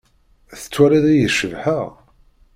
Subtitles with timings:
[0.59, 1.87] Tettwaliḍ-iyi cebḥeɣ?